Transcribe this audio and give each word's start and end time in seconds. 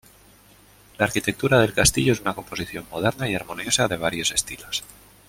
La 0.97 1.05
arquitectura 1.05 1.59
del 1.59 1.75
castillo 1.75 2.13
es 2.13 2.21
una 2.21 2.33
composición 2.33 2.87
moderna 2.89 3.29
y 3.29 3.35
armoniosa 3.35 3.87
de 3.87 3.97
varios 3.97 4.31
estilos. 4.31 4.83